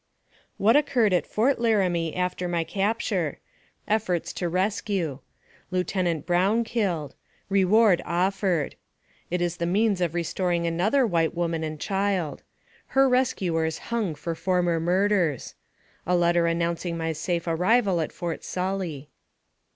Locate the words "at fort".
1.13-1.59, 18.01-18.43